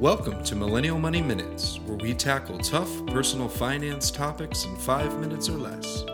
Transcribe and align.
Welcome 0.00 0.42
to 0.44 0.56
Millennial 0.56 0.98
Money 0.98 1.20
Minutes, 1.20 1.78
where 1.84 1.98
we 1.98 2.14
tackle 2.14 2.56
tough 2.56 2.88
personal 3.08 3.50
finance 3.50 4.10
topics 4.10 4.64
in 4.64 4.74
five 4.76 5.18
minutes 5.18 5.50
or 5.50 5.58
less. 5.58 6.06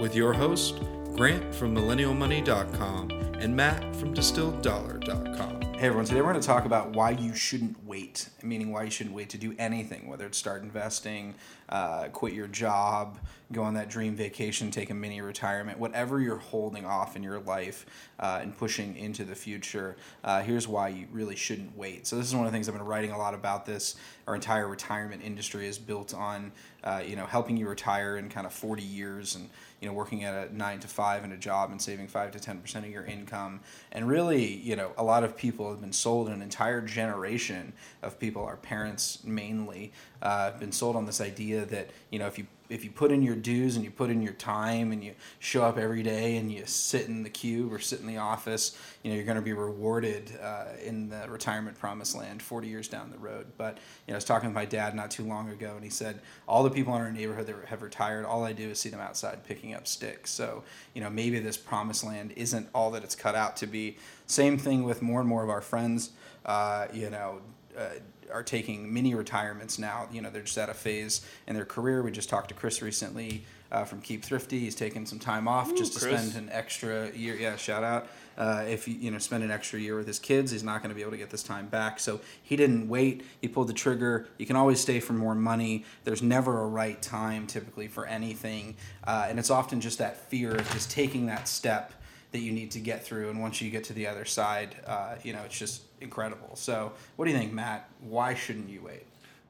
With 0.00 0.14
your 0.14 0.32
host, 0.32 0.80
Grant 1.16 1.52
from 1.52 1.74
MillennialMoney.com 1.74 3.10
and 3.10 3.56
Matt 3.56 3.96
from 3.96 4.14
DistilledDollar.com. 4.14 5.74
Hey 5.74 5.88
everyone, 5.88 6.04
today 6.04 6.20
we're 6.20 6.30
going 6.30 6.40
to 6.40 6.46
talk 6.46 6.66
about 6.66 6.94
why 6.94 7.10
you 7.10 7.34
shouldn't 7.34 7.84
wait, 7.84 8.28
meaning 8.44 8.70
why 8.70 8.84
you 8.84 8.90
shouldn't 8.92 9.16
wait 9.16 9.28
to 9.30 9.38
do 9.38 9.56
anything, 9.58 10.06
whether 10.06 10.24
it's 10.24 10.38
start 10.38 10.62
investing, 10.62 11.34
uh, 11.72 12.08
quit 12.12 12.34
your 12.34 12.46
job, 12.48 13.18
go 13.50 13.62
on 13.62 13.74
that 13.74 13.88
dream 13.88 14.14
vacation, 14.14 14.70
take 14.70 14.90
a 14.90 14.94
mini 14.94 15.22
retirement, 15.22 15.78
whatever 15.78 16.20
you're 16.20 16.36
holding 16.36 16.84
off 16.84 17.16
in 17.16 17.22
your 17.22 17.40
life 17.40 17.86
uh, 18.20 18.40
and 18.42 18.56
pushing 18.56 18.94
into 18.96 19.24
the 19.24 19.34
future. 19.34 19.96
Uh, 20.22 20.42
here's 20.42 20.68
why 20.68 20.88
you 20.88 21.06
really 21.10 21.34
shouldn't 21.34 21.74
wait. 21.76 22.06
So 22.06 22.16
this 22.16 22.26
is 22.26 22.34
one 22.34 22.44
of 22.44 22.52
the 22.52 22.56
things 22.56 22.68
I've 22.68 22.74
been 22.74 22.84
writing 22.84 23.10
a 23.10 23.18
lot 23.18 23.32
about. 23.32 23.64
This 23.64 23.96
our 24.26 24.34
entire 24.34 24.68
retirement 24.68 25.22
industry 25.24 25.66
is 25.66 25.78
built 25.78 26.14
on, 26.14 26.52
uh, 26.84 27.02
you 27.04 27.16
know, 27.16 27.26
helping 27.26 27.56
you 27.56 27.68
retire 27.68 28.18
in 28.18 28.28
kind 28.28 28.46
of 28.46 28.52
40 28.52 28.82
years 28.82 29.34
and 29.34 29.48
you 29.80 29.88
know 29.88 29.94
working 29.94 30.22
at 30.22 30.48
a 30.48 30.56
nine 30.56 30.78
to 30.78 30.86
five 30.86 31.24
in 31.24 31.32
a 31.32 31.36
job 31.36 31.72
and 31.72 31.82
saving 31.82 32.06
five 32.06 32.30
to 32.30 32.38
10 32.38 32.60
percent 32.60 32.86
of 32.86 32.92
your 32.92 33.04
income. 33.04 33.60
And 33.90 34.08
really, 34.08 34.46
you 34.46 34.76
know, 34.76 34.92
a 34.96 35.02
lot 35.02 35.24
of 35.24 35.36
people 35.36 35.70
have 35.70 35.80
been 35.80 35.92
sold 35.92 36.28
an 36.28 36.40
entire 36.40 36.80
generation 36.80 37.72
of 38.00 38.18
people, 38.20 38.44
our 38.44 38.56
parents 38.56 39.24
mainly, 39.24 39.92
uh, 40.22 40.56
been 40.58 40.72
sold 40.72 40.94
on 40.94 41.04
this 41.04 41.20
idea 41.20 41.61
that 41.66 41.90
you 42.10 42.18
know 42.18 42.26
if 42.26 42.38
you 42.38 42.46
if 42.68 42.84
you 42.84 42.90
put 42.90 43.12
in 43.12 43.22
your 43.22 43.36
dues 43.36 43.76
and 43.76 43.84
you 43.84 43.90
put 43.90 44.08
in 44.08 44.22
your 44.22 44.32
time 44.32 44.92
and 44.92 45.04
you 45.04 45.14
show 45.40 45.62
up 45.62 45.76
every 45.76 46.02
day 46.02 46.38
and 46.38 46.50
you 46.50 46.62
sit 46.64 47.06
in 47.06 47.22
the 47.22 47.28
cube 47.28 47.70
or 47.70 47.78
sit 47.78 48.00
in 48.00 48.06
the 48.06 48.16
office, 48.16 48.78
you 49.02 49.10
know 49.10 49.16
you're 49.16 49.26
going 49.26 49.36
to 49.36 49.42
be 49.42 49.52
rewarded 49.52 50.32
uh, 50.42 50.64
in 50.82 51.10
the 51.10 51.28
retirement 51.28 51.78
promised 51.78 52.16
land 52.16 52.40
40 52.40 52.68
years 52.68 52.88
down 52.88 53.10
the 53.10 53.18
road. 53.18 53.46
But 53.58 53.76
you 54.06 54.12
know 54.12 54.14
I 54.14 54.16
was 54.16 54.24
talking 54.24 54.48
with 54.48 54.54
my 54.54 54.64
dad 54.64 54.94
not 54.94 55.10
too 55.10 55.24
long 55.24 55.50
ago 55.50 55.72
and 55.74 55.84
he 55.84 55.90
said 55.90 56.20
all 56.48 56.62
the 56.62 56.70
people 56.70 56.94
in 56.96 57.02
our 57.02 57.12
neighborhood 57.12 57.46
that 57.46 57.56
have 57.66 57.82
retired, 57.82 58.24
all 58.24 58.44
I 58.44 58.52
do 58.52 58.70
is 58.70 58.78
see 58.78 58.88
them 58.88 59.00
outside 59.00 59.44
picking 59.44 59.74
up 59.74 59.86
sticks. 59.86 60.30
So 60.30 60.64
you 60.94 61.02
know 61.02 61.10
maybe 61.10 61.38
this 61.40 61.56
promised 61.56 62.04
land 62.04 62.32
isn't 62.36 62.68
all 62.74 62.90
that 62.92 63.04
it's 63.04 63.14
cut 63.14 63.34
out 63.34 63.56
to 63.58 63.66
be. 63.66 63.98
Same 64.26 64.56
thing 64.56 64.84
with 64.84 65.02
more 65.02 65.20
and 65.20 65.28
more 65.28 65.42
of 65.42 65.50
our 65.50 65.60
friends. 65.60 66.12
Uh, 66.46 66.86
you 66.92 67.10
know. 67.10 67.40
Uh, 67.76 68.00
are 68.32 68.42
taking 68.42 68.92
mini 68.92 69.14
retirements 69.14 69.78
now. 69.78 70.08
You 70.10 70.22
know, 70.22 70.30
they're 70.30 70.42
just 70.42 70.58
at 70.58 70.68
a 70.68 70.74
phase 70.74 71.24
in 71.46 71.54
their 71.54 71.64
career. 71.64 72.02
We 72.02 72.10
just 72.10 72.28
talked 72.28 72.48
to 72.48 72.54
Chris 72.54 72.82
recently 72.82 73.44
uh, 73.70 73.84
from 73.84 74.00
Keep 74.00 74.24
Thrifty. 74.24 74.58
He's 74.58 74.74
taking 74.74 75.06
some 75.06 75.18
time 75.18 75.46
off 75.46 75.70
Ooh, 75.70 75.76
just 75.76 75.94
to 75.94 76.00
Chris. 76.00 76.30
spend 76.30 76.44
an 76.44 76.52
extra 76.52 77.10
year. 77.12 77.36
Yeah, 77.36 77.56
shout 77.56 77.84
out. 77.84 78.08
Uh, 78.36 78.64
if 78.66 78.88
you 78.88 78.94
you 78.94 79.10
know 79.10 79.18
spend 79.18 79.44
an 79.44 79.50
extra 79.50 79.78
year 79.78 79.96
with 79.96 80.06
his 80.06 80.18
kids, 80.18 80.50
he's 80.50 80.62
not 80.62 80.82
going 80.82 80.88
to 80.88 80.94
be 80.94 81.02
able 81.02 81.10
to 81.10 81.18
get 81.18 81.30
this 81.30 81.42
time 81.42 81.66
back. 81.66 82.00
So 82.00 82.20
he 82.42 82.56
didn't 82.56 82.88
wait. 82.88 83.24
He 83.40 83.48
pulled 83.48 83.68
the 83.68 83.74
trigger. 83.74 84.26
You 84.38 84.46
can 84.46 84.56
always 84.56 84.80
stay 84.80 85.00
for 85.00 85.12
more 85.12 85.34
money. 85.34 85.84
There's 86.04 86.22
never 86.22 86.62
a 86.62 86.66
right 86.66 87.00
time 87.02 87.46
typically 87.46 87.88
for 87.88 88.06
anything, 88.06 88.76
uh, 89.04 89.26
and 89.28 89.38
it's 89.38 89.50
often 89.50 89.80
just 89.80 89.98
that 89.98 90.16
fear 90.28 90.54
of 90.54 90.70
just 90.72 90.90
taking 90.90 91.26
that 91.26 91.48
step 91.48 91.92
that 92.32 92.40
you 92.40 92.52
need 92.52 92.70
to 92.72 92.80
get 92.80 93.04
through. 93.04 93.30
And 93.30 93.40
once 93.40 93.60
you 93.60 93.70
get 93.70 93.84
to 93.84 93.92
the 93.92 94.06
other 94.06 94.24
side, 94.24 94.76
uh, 94.86 95.16
you 95.22 95.32
know, 95.32 95.42
it's 95.44 95.58
just 95.58 95.82
incredible. 96.00 96.56
So, 96.56 96.92
what 97.16 97.26
do 97.26 97.30
you 97.30 97.38
think, 97.38 97.52
Matt? 97.52 97.88
Why 98.00 98.34
shouldn't 98.34 98.68
you 98.68 98.82
wait? 98.82 99.06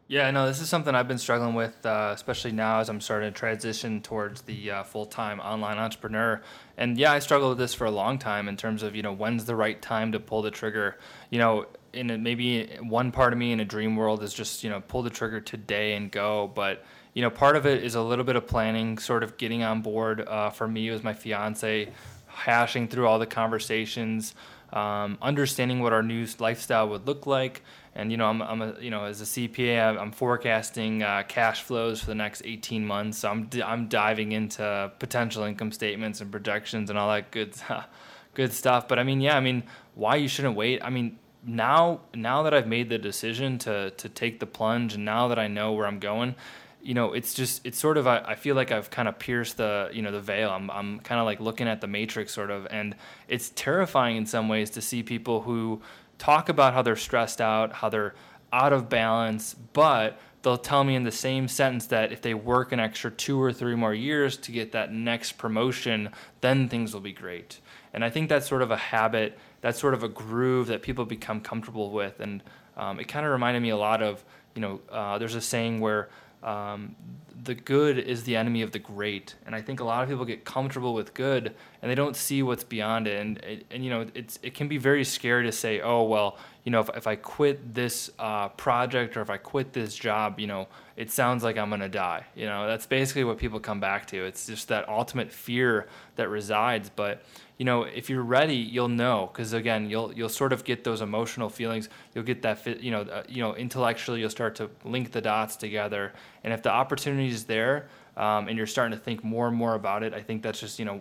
Yeah, 0.08 0.30
no, 0.30 0.46
this 0.46 0.60
is 0.60 0.68
something 0.68 0.94
I've 0.94 1.08
been 1.08 1.16
struggling 1.16 1.54
with, 1.54 1.86
uh, 1.86 2.10
especially 2.14 2.52
now 2.52 2.80
as 2.80 2.90
I'm 2.90 3.00
starting 3.00 3.32
to 3.32 3.38
transition 3.38 4.02
towards 4.02 4.42
the 4.42 4.70
uh, 4.70 4.82
full 4.82 5.06
time 5.06 5.40
online 5.40 5.78
entrepreneur. 5.78 6.42
And 6.76 6.98
yeah, 6.98 7.12
I 7.12 7.18
struggled 7.20 7.50
with 7.50 7.58
this 7.58 7.72
for 7.72 7.86
a 7.86 7.90
long 7.90 8.18
time 8.18 8.46
in 8.46 8.58
terms 8.58 8.82
of, 8.82 8.94
you 8.94 9.02
know, 9.02 9.14
when's 9.14 9.46
the 9.46 9.56
right 9.56 9.80
time 9.80 10.12
to 10.12 10.20
pull 10.20 10.42
the 10.42 10.50
trigger. 10.50 10.98
You 11.30 11.38
know, 11.38 11.66
in 11.94 12.10
a, 12.10 12.18
maybe 12.18 12.66
one 12.80 13.10
part 13.10 13.32
of 13.32 13.38
me 13.38 13.52
in 13.52 13.60
a 13.60 13.64
dream 13.64 13.96
world 13.96 14.22
is 14.22 14.34
just, 14.34 14.62
you 14.62 14.68
know, 14.68 14.80
pull 14.80 15.02
the 15.02 15.08
trigger 15.08 15.40
today 15.40 15.94
and 15.94 16.10
go. 16.10 16.50
But, 16.54 16.84
you 17.14 17.22
know, 17.22 17.30
part 17.30 17.56
of 17.56 17.64
it 17.64 17.82
is 17.82 17.94
a 17.94 18.02
little 18.02 18.24
bit 18.24 18.36
of 18.36 18.46
planning, 18.46 18.98
sort 18.98 19.22
of 19.22 19.38
getting 19.38 19.62
on 19.62 19.80
board. 19.80 20.20
Uh, 20.20 20.50
for 20.50 20.68
me, 20.68 20.88
it 20.88 20.92
was 20.92 21.02
my 21.02 21.14
fiance 21.14 21.88
hashing 22.34 22.88
through 22.88 23.06
all 23.06 23.18
the 23.18 23.26
conversations, 23.26 24.34
um, 24.72 25.18
understanding 25.20 25.80
what 25.80 25.92
our 25.92 26.02
new 26.02 26.26
lifestyle 26.38 26.88
would 26.88 27.06
look 27.06 27.26
like. 27.26 27.62
And 27.94 28.10
you 28.10 28.16
know, 28.16 28.26
I'm, 28.26 28.40
I'm 28.40 28.62
a, 28.62 28.74
you 28.80 28.90
know, 28.90 29.04
as 29.04 29.20
a 29.20 29.24
CPA, 29.24 29.98
I'm 30.00 30.12
forecasting 30.12 31.02
uh, 31.02 31.24
cash 31.28 31.62
flows 31.62 32.00
for 32.00 32.06
the 32.06 32.14
next 32.14 32.42
18 32.44 32.86
months. 32.86 33.18
So 33.18 33.28
I'm 33.28 33.46
d- 33.46 33.62
I'm 33.62 33.88
diving 33.88 34.32
into 34.32 34.90
potential 34.98 35.44
income 35.44 35.72
statements 35.72 36.20
and 36.20 36.30
projections 36.30 36.88
and 36.88 36.98
all 36.98 37.10
that 37.10 37.30
good 37.30 37.54
good 38.34 38.52
stuff. 38.52 38.88
But 38.88 38.98
I 38.98 39.02
mean, 39.02 39.20
yeah, 39.20 39.36
I 39.36 39.40
mean, 39.40 39.64
why 39.94 40.16
you 40.16 40.28
shouldn't 40.28 40.56
wait? 40.56 40.82
I 40.82 40.88
mean, 40.88 41.18
now 41.44 42.00
now 42.14 42.42
that 42.44 42.54
I've 42.54 42.66
made 42.66 42.88
the 42.88 42.98
decision 42.98 43.58
to 43.58 43.90
to 43.90 44.08
take 44.08 44.40
the 44.40 44.46
plunge, 44.46 44.94
and 44.94 45.04
now 45.04 45.28
that 45.28 45.38
I 45.38 45.48
know 45.48 45.72
where 45.72 45.86
I'm 45.86 45.98
going, 45.98 46.34
you 46.82 46.94
know, 46.94 47.12
it's 47.12 47.32
just 47.32 47.64
it's 47.64 47.78
sort 47.78 47.96
of 47.96 48.06
I, 48.06 48.18
I 48.18 48.34
feel 48.34 48.56
like 48.56 48.72
I've 48.72 48.90
kind 48.90 49.08
of 49.08 49.18
pierced 49.18 49.56
the 49.56 49.90
you 49.92 50.02
know 50.02 50.10
the 50.10 50.20
veil. 50.20 50.50
I'm 50.50 50.70
I'm 50.70 51.00
kind 51.00 51.20
of 51.20 51.26
like 51.26 51.40
looking 51.40 51.68
at 51.68 51.80
the 51.80 51.86
matrix 51.86 52.32
sort 52.32 52.50
of, 52.50 52.66
and 52.70 52.96
it's 53.28 53.50
terrifying 53.50 54.16
in 54.16 54.26
some 54.26 54.48
ways 54.48 54.70
to 54.70 54.80
see 54.80 55.02
people 55.02 55.42
who 55.42 55.80
talk 56.18 56.48
about 56.48 56.74
how 56.74 56.82
they're 56.82 56.96
stressed 56.96 57.40
out, 57.40 57.72
how 57.72 57.88
they're 57.88 58.14
out 58.52 58.72
of 58.72 58.88
balance, 58.88 59.54
but 59.72 60.20
they'll 60.42 60.58
tell 60.58 60.84
me 60.84 60.94
in 60.94 61.04
the 61.04 61.12
same 61.12 61.48
sentence 61.48 61.86
that 61.86 62.12
if 62.12 62.20
they 62.20 62.34
work 62.34 62.72
an 62.72 62.80
extra 62.80 63.10
two 63.10 63.40
or 63.40 63.52
three 63.52 63.74
more 63.74 63.94
years 63.94 64.36
to 64.36 64.52
get 64.52 64.72
that 64.72 64.92
next 64.92 65.32
promotion, 65.32 66.10
then 66.40 66.68
things 66.68 66.92
will 66.92 67.00
be 67.00 67.12
great. 67.12 67.60
And 67.94 68.04
I 68.04 68.10
think 68.10 68.28
that's 68.28 68.48
sort 68.48 68.62
of 68.62 68.70
a 68.70 68.76
habit, 68.76 69.38
that's 69.60 69.78
sort 69.78 69.94
of 69.94 70.02
a 70.02 70.08
groove 70.08 70.66
that 70.66 70.82
people 70.82 71.04
become 71.04 71.40
comfortable 71.40 71.90
with, 71.90 72.20
and 72.20 72.42
um, 72.76 72.98
it 72.98 73.06
kind 73.06 73.24
of 73.24 73.32
reminded 73.32 73.62
me 73.62 73.70
a 73.70 73.76
lot 73.76 74.02
of 74.02 74.24
you 74.54 74.60
know 74.60 74.80
uh, 74.90 75.18
there's 75.18 75.34
a 75.34 75.40
saying 75.40 75.80
where 75.80 76.08
um, 76.42 76.96
the 77.44 77.54
good 77.54 77.98
is 77.98 78.24
the 78.24 78.36
enemy 78.36 78.62
of 78.62 78.72
the 78.72 78.78
great. 78.78 79.34
And 79.46 79.54
i 79.54 79.60
think 79.60 79.80
a 79.80 79.84
lot 79.84 80.02
of 80.02 80.08
people 80.08 80.24
get 80.24 80.44
comfortable 80.44 80.94
with 80.94 81.14
good 81.14 81.54
and 81.80 81.90
they 81.90 81.94
don't 81.94 82.16
see 82.16 82.42
what's 82.42 82.64
beyond 82.64 83.06
it. 83.06 83.20
And, 83.20 83.42
and, 83.44 83.64
and 83.70 83.84
you 83.84 83.90
know 83.90 84.06
it's 84.14 84.38
it 84.42 84.54
can 84.54 84.68
be 84.68 84.78
very 84.78 85.04
scary 85.04 85.44
to 85.44 85.52
say 85.52 85.80
oh 85.80 86.02
well 86.02 86.38
you 86.64 86.70
know 86.70 86.80
if, 86.80 86.90
if 86.94 87.06
i 87.06 87.16
quit 87.16 87.74
this 87.74 88.10
uh, 88.18 88.48
project 88.50 89.16
or 89.16 89.20
if 89.20 89.30
i 89.30 89.36
quit 89.36 89.72
this 89.72 89.94
job 89.94 90.38
you 90.38 90.46
know 90.46 90.68
it 90.96 91.10
sounds 91.10 91.42
like 91.42 91.56
i'm 91.56 91.68
going 91.68 91.80
to 91.80 91.88
die. 91.88 92.24
You 92.34 92.46
know 92.46 92.66
that's 92.66 92.86
basically 92.86 93.24
what 93.24 93.38
people 93.38 93.60
come 93.60 93.80
back 93.80 94.06
to. 94.08 94.24
It's 94.24 94.46
just 94.46 94.68
that 94.68 94.88
ultimate 94.88 95.32
fear 95.32 95.88
that 96.16 96.28
resides. 96.28 96.90
But 96.94 97.22
you 97.58 97.64
know, 97.64 97.84
if 97.84 98.10
you're 98.10 98.22
ready, 98.22 98.56
you'll 98.56 98.88
know. 98.88 99.30
Because 99.32 99.52
again, 99.52 99.88
you'll 99.88 100.12
you'll 100.12 100.28
sort 100.28 100.52
of 100.52 100.64
get 100.64 100.84
those 100.84 101.00
emotional 101.00 101.48
feelings. 101.48 101.88
You'll 102.14 102.24
get 102.24 102.42
that, 102.42 102.82
you 102.82 102.90
know, 102.90 103.02
uh, 103.02 103.22
you 103.28 103.42
know, 103.42 103.54
intellectually, 103.54 104.20
you'll 104.20 104.30
start 104.30 104.54
to 104.56 104.70
link 104.84 105.12
the 105.12 105.20
dots 105.20 105.56
together. 105.56 106.12
And 106.44 106.52
if 106.52 106.62
the 106.62 106.70
opportunity 106.70 107.21
is 107.30 107.44
there, 107.44 107.88
um, 108.16 108.48
and 108.48 108.56
you're 108.56 108.66
starting 108.66 108.96
to 108.96 109.02
think 109.02 109.22
more 109.22 109.48
and 109.48 109.56
more 109.56 109.74
about 109.74 110.02
it, 110.02 110.14
I 110.14 110.20
think 110.20 110.42
that's 110.42 110.60
just 110.60 110.78
you 110.78 110.84
know, 110.84 111.00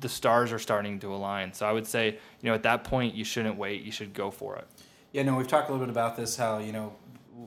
the 0.00 0.08
stars 0.08 0.52
are 0.52 0.58
starting 0.58 0.98
to 1.00 1.14
align. 1.14 1.52
So 1.52 1.66
I 1.66 1.72
would 1.72 1.86
say, 1.86 2.18
you 2.40 2.48
know, 2.48 2.54
at 2.54 2.62
that 2.64 2.84
point, 2.84 3.14
you 3.14 3.24
shouldn't 3.24 3.56
wait. 3.56 3.82
You 3.82 3.92
should 3.92 4.12
go 4.12 4.30
for 4.30 4.56
it. 4.56 4.66
Yeah, 5.12 5.22
no, 5.22 5.36
we've 5.36 5.48
talked 5.48 5.68
a 5.68 5.72
little 5.72 5.84
bit 5.84 5.90
about 5.90 6.16
this. 6.16 6.36
How 6.36 6.58
you 6.58 6.72
know, 6.72 6.94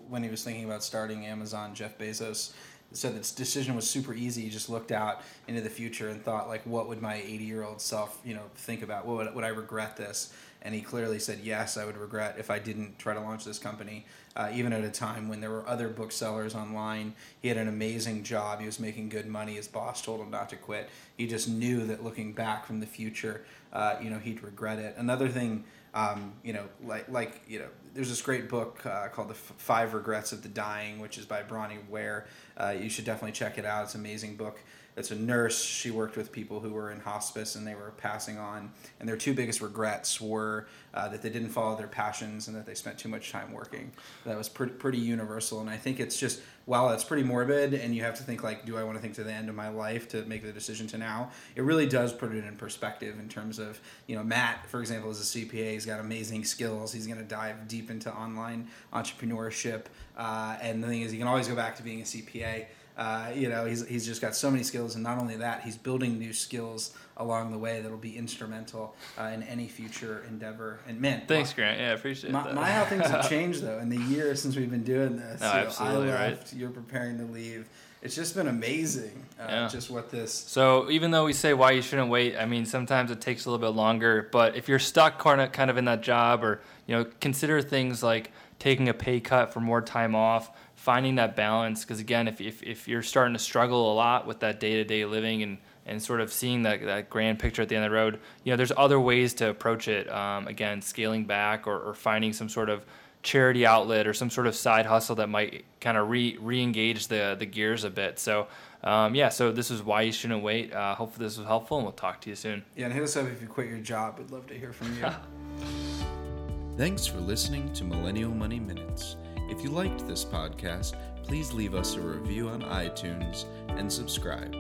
when 0.09 0.23
he 0.23 0.29
was 0.29 0.44
thinking 0.44 0.66
about 0.66 0.84
starting 0.84 1.25
Amazon, 1.25 1.75
Jeff 1.75 1.97
Bezos 1.97 2.53
said 2.94 3.16
this 3.16 3.31
decision 3.31 3.75
was 3.75 3.89
super 3.89 4.13
easy. 4.13 4.44
He 4.44 4.50
just 4.50 4.69
looked 4.69 4.91
out 4.91 5.22
into 5.47 5.61
the 5.61 5.69
future 5.69 6.09
and 6.09 6.23
thought 6.23 6.47
like, 6.47 6.61
what 6.66 6.88
would 6.88 7.01
my 7.01 7.16
80 7.16 7.44
year 7.44 7.63
old 7.63 7.81
self, 7.81 8.19
you 8.23 8.35
know, 8.35 8.44
think 8.55 8.84
about? 8.84 9.05
What 9.05 9.17
would, 9.17 9.35
would 9.35 9.44
I 9.44 9.50
regret 9.50 9.97
this? 9.97 10.34
And 10.63 10.74
he 10.74 10.79
clearly 10.81 11.19
said, 11.19 11.41
yes, 11.44 11.75
I 11.75 11.84
would 11.84 11.97
regret 11.97 12.35
if 12.40 12.50
I 12.50 12.57
didn't 12.57 12.97
try 12.97 13.13
to 13.13 13.19
launch 13.19 13.44
this 13.44 13.59
company, 13.59 14.06
uh, 14.38 14.50
even 14.53 14.72
at 14.72 14.81
a 14.84 14.90
time 14.90 15.28
when 15.28 15.41
there 15.41 15.51
were 15.51 15.68
other 15.68 15.90
booksellers 15.90 16.56
online. 16.56 17.16
He 17.41 17.50
had 17.50 17.57
an 17.57 17.68
amazing 17.68 18.24
job. 18.24 18.62
He 18.62 18.66
was 18.66 18.79
making 18.79 19.09
good 19.09 19.28
money. 19.28 19.56
His 19.56 19.68
boss 19.68 20.02
told 20.02 20.22
him 20.22 20.31
not 20.31 20.50
to 20.50 20.56
quit. 20.56 20.90
He 21.18 21.28
just 21.28 21.50
knew 21.50 21.85
that 21.88 22.02
looking 22.02 22.31
back 22.31 22.66
from 22.66 22.79
the 22.79 22.85
future, 22.85 23.44
uh, 23.73 23.97
you 24.02 24.09
know, 24.09 24.19
he'd 24.19 24.41
regret 24.41 24.79
it. 24.79 24.96
Another 24.97 25.28
thing, 25.28 25.66
um, 25.94 26.34
you 26.44 26.53
know, 26.53 26.63
like 26.84 27.09
like 27.09 27.41
you 27.47 27.59
know, 27.59 27.68
there's 27.94 28.09
this 28.09 28.22
great 28.22 28.49
book 28.49 28.84
uh, 28.85 29.09
called 29.09 29.29
The 29.29 29.35
Five 29.35 29.93
Regrets 29.93 30.32
of 30.32 30.41
the 30.41 30.49
Dying, 30.49 30.99
which 30.99 31.17
is 31.17 31.26
by 31.26 31.43
Bronnie 31.43 31.78
Ware. 31.90 32.26
Uh, 32.58 32.73
you 32.79 32.90
should 32.90 33.05
definitely 33.05 33.34
check 33.34 33.58
it 33.58 33.66
out. 33.66 33.84
It's 33.84 33.96
an 33.96 34.02
amazing 34.02 34.35
book. 34.35 34.59
It's 34.95 35.11
a 35.11 35.16
nurse. 35.16 35.63
She 35.63 35.91
worked 35.91 36.16
with 36.16 36.31
people 36.31 36.59
who 36.59 36.69
were 36.69 36.91
in 36.91 36.99
hospice 36.99 37.55
and 37.55 37.66
they 37.66 37.75
were 37.75 37.93
passing 37.97 38.37
on. 38.37 38.72
And 38.99 39.09
their 39.09 39.17
two 39.17 39.34
biggest 39.34 39.61
regrets 39.61 40.22
were 40.22 40.67
uh, 40.93 41.09
that 41.09 41.22
they 41.22 41.29
didn't 41.29 41.49
follow 41.49 41.75
their 41.75 41.87
passions 41.87 42.47
and 42.47 42.55
that 42.55 42.66
they 42.66 42.75
spent 42.75 42.99
too 42.99 43.09
much 43.09 43.31
time 43.31 43.51
working. 43.51 43.91
That 44.25 44.37
was 44.37 44.49
pretty, 44.49 44.73
pretty 44.73 44.99
universal. 44.99 45.61
And 45.61 45.69
I 45.69 45.78
think 45.78 45.99
it's 45.99 46.19
just, 46.19 46.41
while 46.66 46.91
it's 46.91 47.03
pretty 47.03 47.23
morbid 47.23 47.73
and 47.73 47.95
you 47.95 48.03
have 48.03 48.16
to 48.16 48.23
think, 48.23 48.43
like, 48.43 48.66
do 48.66 48.78
I 48.78 48.84
want 48.84 48.97
to 48.97 49.01
think 49.01 49.16
to 49.16 49.23
the 49.23 49.34
end 49.34 49.49
of 49.49 49.55
my 49.55 49.69
life 49.69 50.07
to 50.09 50.23
make 50.25 50.43
the 50.43 50.51
decision 50.51 50.85
to 50.87 50.97
now? 50.97 51.31
It 51.55 51.63
really 51.63 51.87
does 51.87 52.13
put 52.13 52.31
it 52.31 52.46
in 52.46 52.55
perspective 52.55 53.17
in 53.19 53.28
terms 53.28 53.57
of, 53.57 53.79
you 54.07 54.16
know, 54.16 54.23
Matt, 54.23 54.67
for 54.67 54.79
example, 54.79 55.09
is 55.09 55.19
a 55.19 55.39
CPA. 55.39 55.73
He's 55.73 55.85
got 55.87 55.99
amazing 55.99 56.43
skills. 56.46 56.93
He's 56.93 57.07
going 57.07 57.19
to 57.19 57.25
dive 57.25 57.67
deep 57.67 57.89
into 57.89 58.13
online 58.13 58.67
entrepreneurship. 58.93 59.85
Uh, 60.16 60.55
and 60.61 60.84
the 60.84 60.87
thing 60.87 61.01
is, 61.01 61.11
you 61.11 61.19
can 61.19 61.28
always 61.28 61.47
go 61.47 61.55
back 61.55 61.75
to 61.78 61.84
being 61.84 62.01
a 62.01 62.05
CPA. 62.05 62.67
Uh, 62.97 63.31
you 63.34 63.49
know, 63.49 63.66
he's, 63.66 63.87
he's 63.87 64.05
just 64.05 64.22
got 64.22 64.35
so 64.35 64.51
many 64.51 64.63
skills, 64.63 64.95
and 64.95 65.03
not 65.03 65.17
only 65.19 65.35
that, 65.37 65.61
he's 65.63 65.78
building 65.78 66.19
new 66.19 66.31
skills 66.34 66.95
along 67.17 67.51
the 67.51 67.57
way 67.57 67.81
that'll 67.81 67.97
be 67.97 68.16
instrumental 68.17 68.95
uh, 69.19 69.23
in 69.25 69.43
any 69.43 69.67
future 69.67 70.23
endeavor. 70.28 70.79
And 70.87 70.99
man, 71.01 71.23
Thanks, 71.28 71.53
Grant. 71.53 71.79
Yeah, 71.79 71.90
I 71.90 71.93
appreciate 71.93 72.31
my, 72.31 72.43
that. 72.43 72.55
my 72.55 72.69
how 72.69 72.85
things 72.85 73.05
have 73.07 73.29
changed 73.29 73.63
though 73.63 73.79
in 73.79 73.90
the 73.90 73.97
year 73.97 74.35
since 74.35 74.55
we've 74.55 74.69
been 74.69 74.84
doing 74.84 75.17
this. 75.17 75.41
No, 75.41 75.47
You 75.47 75.53
know, 75.53 75.59
absolutely, 75.67 76.11
I 76.11 76.16
right. 76.16 76.29
left, 76.31 76.53
You're 76.53 76.69
preparing 76.69 77.17
to 77.17 77.25
leave. 77.25 77.67
It's 78.01 78.16
just 78.16 78.35
been 78.35 78.47
amazing. 78.47 79.25
Uh, 79.39 79.46
Yeah. 79.47 79.67
Just 79.69 79.89
what 79.89 80.11
this. 80.11 80.34
So 80.34 80.91
even 80.91 81.11
though 81.11 81.25
we 81.25 81.34
say 81.34 81.53
why 81.53 81.72
you 81.72 81.81
shouldn't 81.81 82.09
wait, 82.09 82.35
I 82.37 82.46
mean 82.46 82.66
sometimes 82.66 83.11
it 83.11 83.22
takes 83.22 83.46
a 83.46 83.49
little 83.49 83.66
bit 83.66 83.75
longer. 83.75 84.28
But 84.31 84.55
if 84.55 84.67
you're 84.67 84.79
stuck 84.79 85.19
kind 85.19 85.72
of 85.72 85.78
in 85.78 85.85
that 85.85 86.01
job, 86.01 86.43
or 86.43 86.61
you 86.85 86.96
know, 86.96 87.05
consider 87.22 87.61
things 87.61 88.03
like 88.03 88.31
taking 88.59 88.89
a 88.89 88.93
pay 88.93 89.19
cut 89.19 89.53
for 89.53 89.61
more 89.61 89.81
time 89.81 90.16
off, 90.16 90.51
finding 90.84 91.16
that 91.16 91.34
balance. 91.34 91.85
Because 91.85 92.02
again, 92.02 92.28
if, 92.28 92.41
if 92.41 92.62
if 92.62 92.88
you're 92.90 93.02
starting 93.02 93.34
to 93.34 93.40
struggle 93.40 93.91
a 93.91 93.96
lot 93.96 94.28
with 94.28 94.41
that 94.41 94.59
day 94.59 94.74
to 94.74 94.84
day 94.84 95.06
living 95.06 95.41
and 95.41 95.58
and 95.85 96.02
sort 96.02 96.22
of 96.22 96.32
seeing 96.32 96.64
that, 96.64 96.82
that 96.85 97.09
grand 97.09 97.40
picture 97.40 97.62
at 97.62 97.70
the 97.70 97.76
end 97.76 97.85
of 97.85 97.91
the 97.91 97.96
road, 97.96 98.20
you 98.44 98.52
know, 98.52 98.58
there's 98.58 98.72
other 98.76 99.00
ways 99.00 99.34
to 99.35 99.50
approach 99.50 99.88
it. 99.88 100.09
Um, 100.09 100.47
again, 100.47 100.82
scaling 100.82 101.26
back 101.26 101.68
or, 101.68 101.78
or 101.78 101.94
finding 101.94 102.32
some 102.32 102.47
sort 102.47 102.70
of 102.70 102.85
charity 103.22 103.66
outlet 103.66 104.08
or 104.08 104.14
some 104.14 104.30
sort 104.30 104.47
of 104.47 104.56
side 104.56 104.85
hustle 104.85 105.16
that 105.16 105.28
might 105.28 105.64
kind 105.80 105.97
of 105.97 106.09
re 106.09 106.38
re-engage 106.41 107.08
the 107.08 107.38
the 107.40 107.46
gears 107.46 107.85
a 107.85 107.90
bit. 107.90 108.20
So 108.20 108.47
um, 108.84 109.16
yeah, 109.16 109.30
so 109.30 109.53
this 109.53 109.72
is 109.72 109.82
why 109.82 110.02
you 110.02 110.12
shouldn't 110.12 110.44
wait. 110.44 110.74
Uh, 110.74 110.96
hopefully 110.96 111.26
this 111.26 111.38
was 111.38 111.47
helpful, 111.47 111.78
and 111.78 111.85
we'll 111.85 111.94
talk 111.94 112.20
to 112.22 112.30
you 112.30 112.35
soon. 112.35 112.64
Yeah, 112.76 112.85
and 112.85 112.94
hit 112.94 113.03
us 113.03 113.16
up 113.16 113.28
if 113.28 113.41
you 113.41 113.47
quit 113.47 113.70
your 113.70 113.80
job. 113.80 114.20
We'd 114.20 114.32
love 114.32 114.47
to 114.47 114.53
hear 114.53 114.74
from 114.74 114.94
you. 114.97 115.08
Thanks 116.78 117.06
for 117.06 117.20
listening 117.20 117.72
to 117.74 117.85
Millennial 117.85 118.32
Money 118.32 118.59
Minutes. 118.59 119.16
If 119.53 119.64
you 119.64 119.70
liked 119.70 120.08
this 120.08 120.26
podcast, 120.26 120.96
please 121.22 121.53
leave 121.53 121.76
us 121.76 121.94
a 121.94 122.02
review 122.02 122.50
on 122.50 122.64
iTunes 122.64 123.46
and 123.67 123.94
subscribe. 123.94 124.52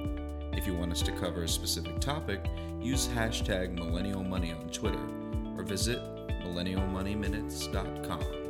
If 0.53 0.67
you 0.67 0.75
want 0.75 0.91
us 0.91 1.01
to 1.01 1.11
cover 1.13 1.45
a 1.45 1.47
specific 1.47 1.99
topic, 1.99 2.45
use 2.79 3.07
hashtag 3.07 3.73
Millennial 3.73 4.23
Money 4.23 4.51
on 4.51 4.69
Twitter 4.69 5.03
or 5.57 5.63
visit 5.63 5.97
millennialmoneyminutes.com. 6.43 8.42